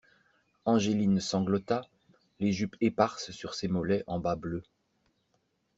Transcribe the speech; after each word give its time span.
Angeline 0.65 1.19
sanglota, 1.21 1.85
les 2.39 2.51
jupes 2.51 2.75
éparses 2.81 3.29
sur 3.29 3.53
ses 3.53 3.67
mollets 3.67 4.03
en 4.07 4.19
bas 4.19 4.35
bleus. 4.35 4.63